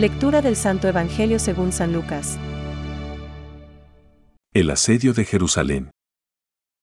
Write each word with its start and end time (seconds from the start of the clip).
Lectura 0.00 0.40
del 0.40 0.56
Santo 0.56 0.88
Evangelio 0.88 1.38
según 1.38 1.72
San 1.72 1.92
Lucas. 1.92 2.38
El 4.54 4.70
asedio 4.70 5.12
de 5.12 5.26
Jerusalén. 5.26 5.90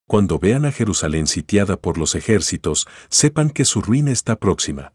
Cuando 0.08 0.38
vean 0.38 0.66
a 0.66 0.72
Jerusalén 0.72 1.26
sitiada 1.26 1.78
por 1.78 1.98
los 1.98 2.14
ejércitos, 2.14 2.88
sepan 3.10 3.50
que 3.50 3.66
su 3.66 3.82
ruina 3.82 4.12
está 4.12 4.36
próxima. 4.36 4.94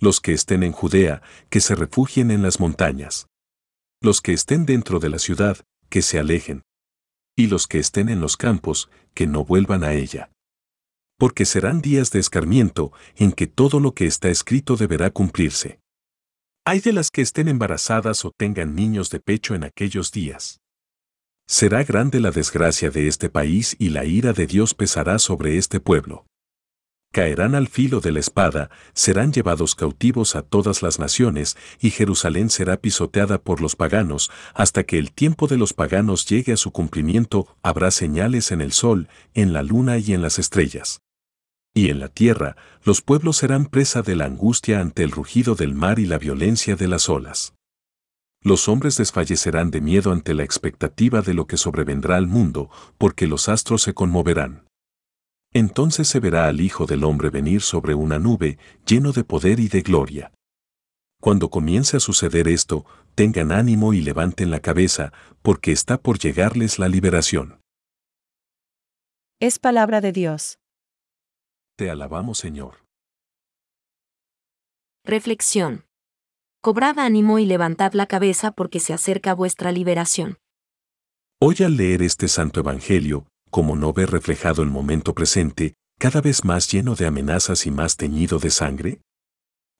Los 0.00 0.22
que 0.22 0.32
estén 0.32 0.62
en 0.62 0.72
Judea, 0.72 1.20
que 1.50 1.60
se 1.60 1.74
refugien 1.74 2.30
en 2.30 2.40
las 2.40 2.58
montañas. 2.58 3.26
Los 4.00 4.22
que 4.22 4.32
estén 4.32 4.64
dentro 4.64 4.98
de 4.98 5.10
la 5.10 5.18
ciudad, 5.18 5.58
que 5.90 6.00
se 6.00 6.18
alejen. 6.18 6.62
Y 7.36 7.48
los 7.48 7.66
que 7.66 7.80
estén 7.80 8.08
en 8.08 8.22
los 8.22 8.38
campos, 8.38 8.88
que 9.12 9.26
no 9.26 9.44
vuelvan 9.44 9.84
a 9.84 9.92
ella. 9.92 10.30
Porque 11.18 11.44
serán 11.44 11.82
días 11.82 12.10
de 12.12 12.18
escarmiento, 12.18 12.92
en 13.14 13.30
que 13.32 13.46
todo 13.46 13.78
lo 13.78 13.92
que 13.92 14.06
está 14.06 14.30
escrito 14.30 14.76
deberá 14.78 15.10
cumplirse. 15.10 15.80
Hay 16.68 16.80
de 16.80 16.92
las 16.92 17.12
que 17.12 17.22
estén 17.22 17.46
embarazadas 17.46 18.24
o 18.24 18.32
tengan 18.36 18.74
niños 18.74 19.08
de 19.10 19.20
pecho 19.20 19.54
en 19.54 19.62
aquellos 19.62 20.10
días. 20.10 20.58
Será 21.46 21.84
grande 21.84 22.18
la 22.18 22.32
desgracia 22.32 22.90
de 22.90 23.06
este 23.06 23.30
país 23.30 23.76
y 23.78 23.90
la 23.90 24.04
ira 24.04 24.32
de 24.32 24.48
Dios 24.48 24.74
pesará 24.74 25.20
sobre 25.20 25.58
este 25.58 25.78
pueblo. 25.78 26.26
Caerán 27.12 27.54
al 27.54 27.68
filo 27.68 28.00
de 28.00 28.10
la 28.10 28.18
espada, 28.18 28.68
serán 28.94 29.32
llevados 29.32 29.76
cautivos 29.76 30.34
a 30.34 30.42
todas 30.42 30.82
las 30.82 30.98
naciones, 30.98 31.56
y 31.78 31.90
Jerusalén 31.90 32.50
será 32.50 32.78
pisoteada 32.78 33.38
por 33.40 33.60
los 33.60 33.76
paganos, 33.76 34.32
hasta 34.52 34.82
que 34.82 34.98
el 34.98 35.12
tiempo 35.12 35.46
de 35.46 35.58
los 35.58 35.72
paganos 35.72 36.26
llegue 36.26 36.52
a 36.52 36.56
su 36.56 36.72
cumplimiento, 36.72 37.46
habrá 37.62 37.92
señales 37.92 38.50
en 38.50 38.60
el 38.60 38.72
sol, 38.72 39.08
en 39.34 39.52
la 39.52 39.62
luna 39.62 39.98
y 39.98 40.14
en 40.14 40.20
las 40.20 40.40
estrellas. 40.40 40.98
Y 41.76 41.90
en 41.90 42.00
la 42.00 42.08
tierra, 42.08 42.56
los 42.82 43.02
pueblos 43.02 43.36
serán 43.36 43.66
presa 43.66 44.02
de 44.02 44.16
la 44.16 44.24
angustia 44.24 44.80
ante 44.80 45.04
el 45.04 45.12
rugido 45.12 45.54
del 45.54 45.74
mar 45.74 46.00
y 46.00 46.06
la 46.06 46.18
violencia 46.18 46.74
de 46.74 46.88
las 46.88 47.08
olas 47.08 47.52
los 48.46 48.68
hombres 48.68 48.96
desfallecerán 48.96 49.72
de 49.72 49.80
miedo 49.80 50.12
ante 50.12 50.32
la 50.32 50.44
expectativa 50.44 51.20
de 51.20 51.34
lo 51.34 51.48
que 51.48 51.56
sobrevendrá 51.56 52.16
al 52.16 52.28
mundo, 52.28 52.70
porque 52.96 53.26
los 53.26 53.48
astros 53.48 53.82
se 53.82 53.92
conmoverán. 53.92 54.68
Entonces 55.52 56.06
se 56.06 56.20
verá 56.20 56.46
al 56.46 56.60
Hijo 56.60 56.86
del 56.86 57.02
Hombre 57.02 57.30
venir 57.30 57.60
sobre 57.60 57.94
una 57.94 58.20
nube, 58.20 58.56
lleno 58.86 59.10
de 59.10 59.24
poder 59.24 59.58
y 59.58 59.66
de 59.66 59.80
gloria. 59.80 60.32
Cuando 61.20 61.50
comience 61.50 61.96
a 61.96 62.00
suceder 62.00 62.46
esto, 62.46 62.86
tengan 63.16 63.50
ánimo 63.50 63.92
y 63.94 64.00
levanten 64.00 64.52
la 64.52 64.60
cabeza, 64.60 65.12
porque 65.42 65.72
está 65.72 65.98
por 65.98 66.20
llegarles 66.20 66.78
la 66.78 66.88
liberación. 66.88 67.58
Es 69.40 69.58
palabra 69.58 70.00
de 70.00 70.12
Dios. 70.12 70.60
Te 71.76 71.90
alabamos, 71.90 72.38
Señor. 72.38 72.84
Reflexión 75.04 75.84
cobrad 76.66 76.98
ánimo 76.98 77.38
y 77.38 77.46
levantad 77.46 77.92
la 77.92 78.06
cabeza 78.06 78.50
porque 78.50 78.80
se 78.80 78.92
acerca 78.92 79.34
vuestra 79.34 79.70
liberación. 79.70 80.38
Hoy 81.40 81.54
al 81.64 81.76
leer 81.76 82.02
este 82.02 82.26
santo 82.26 82.58
evangelio, 82.58 83.28
como 83.52 83.76
no 83.76 83.92
ve 83.92 84.04
reflejado 84.04 84.64
el 84.64 84.68
momento 84.68 85.14
presente, 85.14 85.74
cada 85.96 86.20
vez 86.20 86.44
más 86.44 86.68
lleno 86.72 86.96
de 86.96 87.06
amenazas 87.06 87.66
y 87.66 87.70
más 87.70 87.96
teñido 87.96 88.40
de 88.40 88.50
sangre? 88.50 89.00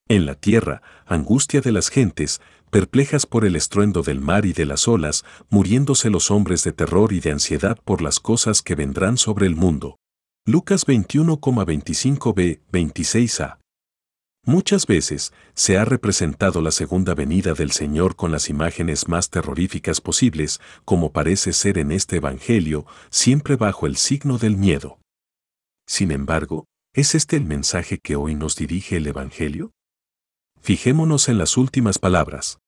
En 0.07 0.27
la 0.27 0.37
tierra, 0.37 0.81
angustia 1.07 1.61
de 1.61 1.73
las 1.73 1.89
gentes, 1.89 2.41
perplejas 2.71 3.27
por 3.27 3.45
el 3.45 3.57
estruendo 3.57 4.03
del 4.03 4.21
mar 4.21 4.47
y 4.47 4.53
de 4.53 4.67
las 4.67 4.87
olas, 4.87 5.25
muriéndose 5.51 6.09
los 6.09 6.31
hombres 6.31 6.63
de 6.63 6.73
terror 6.73 7.13
y 7.13 7.19
de 7.19 7.33
ansiedad 7.33 7.81
por 7.85 8.01
las 8.01 8.21
cosas 8.21 8.63
que 8.63 8.77
vendrán 8.77 9.19
sobre 9.19 9.49
el 9.49 9.57
mundo. 9.57 9.99
Lucas 10.49 10.87
21,25b, 10.87 12.61
26a. 12.71 13.59
Muchas 14.45 14.87
veces 14.87 15.33
se 15.55 15.77
ha 15.77 15.85
representado 15.85 16.63
la 16.63 16.71
segunda 16.71 17.17
venida 17.17 17.53
del 17.53 17.73
Señor 17.73 18.15
con 18.15 18.31
las 18.31 18.49
imágenes 18.49 19.09
más 19.09 19.29
terroríficas 19.29 20.01
posibles, 20.01 20.61
como 20.85 21.11
parece 21.11 21.53
ser 21.53 21.79
en 21.79 21.91
este 21.91 22.19
Evangelio, 22.19 22.87
siempre 23.11 23.57
bajo 23.57 23.89
el 23.89 23.97
signo 23.97 24.39
del 24.39 24.57
miedo. 24.57 25.01
Sin 25.85 26.13
embargo, 26.13 26.67
¿es 26.95 27.17
este 27.17 27.35
el 27.35 27.45
mensaje 27.45 27.99
que 27.99 28.15
hoy 28.15 28.37
nos 28.37 28.55
dirige 28.55 28.99
el 28.99 29.09
Evangelio? 29.09 29.73
Fijémonos 30.61 31.29
en 31.29 31.39
las 31.39 31.57
últimas 31.57 31.99
palabras. 31.99 32.61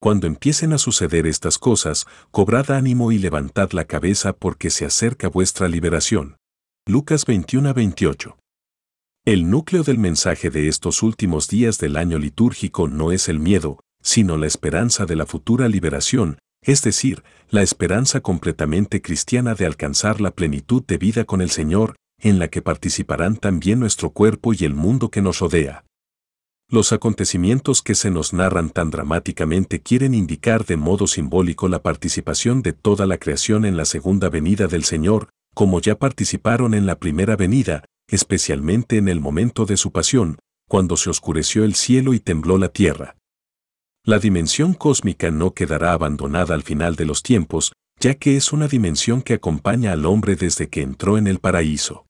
Cuando 0.00 0.26
empiecen 0.26 0.72
a 0.72 0.78
suceder 0.78 1.28
estas 1.28 1.58
cosas, 1.58 2.06
cobrad 2.32 2.72
ánimo 2.72 3.12
y 3.12 3.18
levantad 3.18 3.70
la 3.70 3.84
cabeza 3.84 4.32
porque 4.32 4.70
se 4.70 4.84
acerca 4.84 5.28
vuestra 5.28 5.68
liberación. 5.68 6.38
Lucas 6.86 7.26
21-28. 7.26 8.36
El 9.24 9.48
núcleo 9.48 9.84
del 9.84 9.96
mensaje 9.96 10.50
de 10.50 10.68
estos 10.68 11.02
últimos 11.02 11.48
días 11.48 11.78
del 11.78 11.96
año 11.96 12.18
litúrgico 12.18 12.88
no 12.88 13.10
es 13.10 13.30
el 13.30 13.40
miedo, 13.40 13.80
sino 14.02 14.36
la 14.36 14.46
esperanza 14.46 15.06
de 15.06 15.16
la 15.16 15.24
futura 15.24 15.66
liberación, 15.68 16.36
es 16.60 16.82
decir, 16.82 17.24
la 17.48 17.62
esperanza 17.62 18.20
completamente 18.20 19.00
cristiana 19.00 19.54
de 19.54 19.64
alcanzar 19.64 20.20
la 20.20 20.32
plenitud 20.32 20.84
de 20.84 20.98
vida 20.98 21.24
con 21.24 21.40
el 21.40 21.48
Señor, 21.48 21.96
en 22.18 22.38
la 22.38 22.48
que 22.48 22.60
participarán 22.60 23.36
también 23.36 23.80
nuestro 23.80 24.10
cuerpo 24.10 24.52
y 24.52 24.66
el 24.66 24.74
mundo 24.74 25.08
que 25.08 25.22
nos 25.22 25.38
rodea. 25.38 25.86
Los 26.68 26.92
acontecimientos 26.92 27.80
que 27.80 27.94
se 27.94 28.10
nos 28.10 28.34
narran 28.34 28.68
tan 28.68 28.90
dramáticamente 28.90 29.80
quieren 29.80 30.12
indicar 30.12 30.66
de 30.66 30.76
modo 30.76 31.06
simbólico 31.06 31.66
la 31.66 31.82
participación 31.82 32.60
de 32.60 32.74
toda 32.74 33.06
la 33.06 33.16
creación 33.16 33.64
en 33.64 33.78
la 33.78 33.86
segunda 33.86 34.28
venida 34.28 34.66
del 34.66 34.84
Señor, 34.84 35.30
como 35.54 35.80
ya 35.80 35.98
participaron 35.98 36.74
en 36.74 36.86
la 36.86 36.98
primera 36.98 37.36
venida, 37.36 37.84
especialmente 38.08 38.98
en 38.98 39.08
el 39.08 39.20
momento 39.20 39.64
de 39.64 39.76
su 39.76 39.92
pasión, 39.92 40.38
cuando 40.68 40.96
se 40.96 41.10
oscureció 41.10 41.64
el 41.64 41.74
cielo 41.74 42.14
y 42.14 42.20
tembló 42.20 42.58
la 42.58 42.68
tierra. 42.68 43.16
La 44.04 44.18
dimensión 44.18 44.74
cósmica 44.74 45.30
no 45.30 45.54
quedará 45.54 45.92
abandonada 45.92 46.54
al 46.54 46.62
final 46.62 46.96
de 46.96 47.06
los 47.06 47.22
tiempos, 47.22 47.72
ya 47.98 48.14
que 48.14 48.36
es 48.36 48.52
una 48.52 48.68
dimensión 48.68 49.22
que 49.22 49.34
acompaña 49.34 49.92
al 49.92 50.04
hombre 50.04 50.36
desde 50.36 50.68
que 50.68 50.82
entró 50.82 51.16
en 51.16 51.26
el 51.26 51.38
paraíso. 51.38 52.06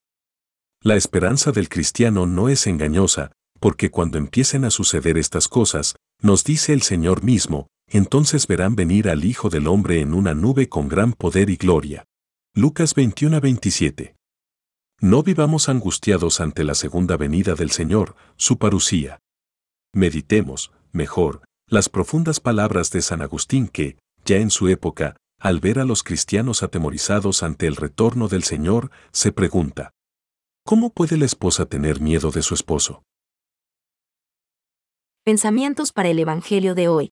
La 0.83 0.97
esperanza 0.97 1.53
del 1.53 1.69
cristiano 1.69 2.27
no 2.27 2.49
es 2.49 2.67
engañosa, 2.67 3.31
porque 3.61 3.91
cuando 3.91 4.19
empiecen 4.19 4.65
a 4.65 4.71
suceder 4.71 5.17
estas 5.17 5.49
cosas, 5.49 5.95
nos 6.21 6.45
dice 6.45 6.73
el 6.73 6.83
Señor 6.83 7.23
mismo, 7.23 7.69
entonces 7.89 8.47
verán 8.47 8.75
venir 8.77 9.09
al 9.09 9.25
Hijo 9.25 9.49
del 9.49 9.67
Hombre 9.67 10.01
en 10.01 10.15
una 10.15 10.35
nube 10.35 10.69
con 10.69 10.89
gran 10.89 11.13
poder 11.13 11.49
y 11.49 11.57
gloria. 11.57 12.05
Lucas 12.57 12.95
21-27 12.95 14.15
no 15.01 15.25
vivamos 15.25 15.69
angustiados 15.69 16.41
ante 16.41 16.63
la 16.63 16.77
segunda 16.77 17.17
venida 17.17 17.57
del 17.57 17.73
Señor, 17.73 18.15
su 18.37 18.59
parucía. 18.59 19.19
Meditemos, 19.93 20.71
mejor, 20.93 21.43
las 21.67 21.89
profundas 21.89 22.39
palabras 22.39 22.93
de 22.93 23.03
San 23.03 23.23
Agustín 23.23 23.67
que, 23.67 23.99
ya 24.25 24.37
en 24.37 24.51
su 24.51 24.69
época, 24.69 25.17
al 25.41 25.59
ver 25.59 25.81
a 25.81 25.85
los 25.85 26.05
cristianos 26.05 26.63
atemorizados 26.63 27.43
ante 27.43 27.67
el 27.67 27.75
retorno 27.75 28.29
del 28.29 28.45
Señor, 28.45 28.93
se 29.11 29.33
pregunta, 29.33 29.91
¿cómo 30.65 30.91
puede 30.91 31.17
la 31.19 31.25
esposa 31.25 31.67
tener 31.67 32.01
miedo 32.01 32.31
de 32.31 32.43
su 32.43 32.55
esposo? 32.55 33.03
Pensamientos 35.25 35.93
para 35.93 36.09
el 36.09 36.21
Evangelio 36.21 36.77
de 36.77 36.87
hoy. 36.87 37.11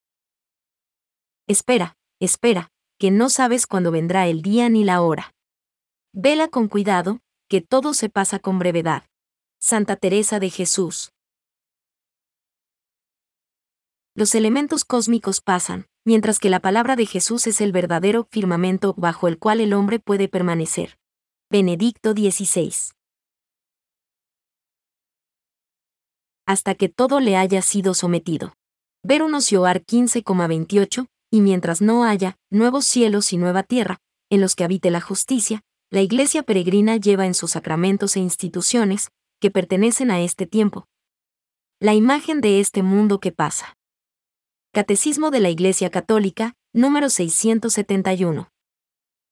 Espera, 1.49 1.97
espera, 2.21 2.71
que 3.03 3.11
no 3.11 3.31
sabes 3.31 3.67
cuándo 3.67 3.91
vendrá 3.91 4.29
el 4.29 4.43
día 4.43 4.69
ni 4.69 4.85
la 4.85 5.03
hora. 5.03 5.35
Vela 6.13 6.47
con 6.47 6.69
cuidado, 6.69 7.19
que 7.49 7.61
todo 7.61 7.95
se 7.95 8.09
pasa 8.09 8.39
con 8.39 8.61
brevedad. 8.61 9.07
Santa 9.61 9.97
Teresa 9.97 10.39
de 10.39 10.51
Jesús. 10.51 11.11
Los 14.15 14.37
elementos 14.37 14.85
cósmicos 14.85 15.41
pasan, 15.41 15.89
mientras 16.05 16.39
que 16.39 16.49
la 16.49 16.61
palabra 16.61 16.95
de 16.95 17.07
Jesús 17.07 17.49
es 17.49 17.61
el 17.61 17.73
verdadero 17.73 18.29
firmamento 18.31 18.95
bajo 18.97 19.27
el 19.27 19.37
cual 19.37 19.61
el 19.61 19.73
hombre 19.73 19.99
puede 19.99 20.29
permanecer. 20.29 20.97
Benedicto 21.51 22.13
XVI. 22.13 22.73
Hasta 26.47 26.77
que 26.77 26.89
todo 26.89 27.19
le 27.19 27.37
haya 27.37 27.63
sido 27.63 27.95
sometido. 27.95 28.55
Ver 29.03 29.25
unos 29.25 29.49
Joar 29.51 29.85
15,28, 29.85 31.09
y 31.33 31.41
mientras 31.41 31.81
no 31.81 32.05
haya 32.05 32.37
nuevos 32.51 32.85
cielos 32.85 33.33
y 33.33 33.39
nueva 33.39 33.63
tierra, 33.63 33.99
en 34.31 34.43
los 34.43 34.55
que 34.55 34.65
habite 34.65 34.91
la 34.91 35.01
justicia, 35.01 35.63
la 35.91 36.03
Iglesia 36.03 36.43
peregrina 36.43 36.99
lleva 36.99 37.27
en 37.27 37.33
sus 37.35 37.53
sacramentos 37.53 38.17
e 38.17 38.21
instituciones, 38.21 39.09
que 39.41 39.51
pertenecen 39.51 40.11
a 40.11 40.21
este 40.21 40.47
tiempo, 40.47 40.87
la 41.81 41.95
imagen 41.95 42.41
de 42.41 42.61
este 42.61 42.83
mundo 42.83 43.19
que 43.19 43.33
pasa. 43.33 43.77
Catecismo 44.73 45.31
de 45.31 45.41
la 45.41 45.51
Iglesia 45.51 45.91
Católica, 45.91 46.55
número 46.73 47.09
671. 47.11 48.51